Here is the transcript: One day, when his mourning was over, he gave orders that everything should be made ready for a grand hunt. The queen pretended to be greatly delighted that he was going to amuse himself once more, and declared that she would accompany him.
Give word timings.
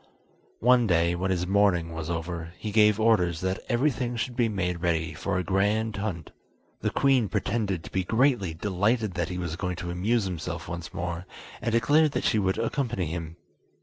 One 0.61 0.87
day, 0.87 1.13
when 1.13 1.29
his 1.29 1.45
mourning 1.45 1.93
was 1.93 2.09
over, 2.09 2.53
he 2.57 2.71
gave 2.71 2.99
orders 2.99 3.41
that 3.41 3.59
everything 3.69 4.15
should 4.15 4.35
be 4.35 4.49
made 4.49 4.81
ready 4.81 5.13
for 5.13 5.37
a 5.37 5.43
grand 5.43 5.97
hunt. 5.97 6.31
The 6.79 6.89
queen 6.89 7.29
pretended 7.29 7.83
to 7.83 7.91
be 7.91 8.03
greatly 8.03 8.55
delighted 8.55 9.13
that 9.13 9.29
he 9.29 9.37
was 9.37 9.55
going 9.55 9.75
to 9.75 9.91
amuse 9.91 10.23
himself 10.25 10.67
once 10.67 10.91
more, 10.91 11.27
and 11.61 11.71
declared 11.71 12.13
that 12.13 12.23
she 12.23 12.39
would 12.39 12.57
accompany 12.57 13.05
him. 13.05 13.35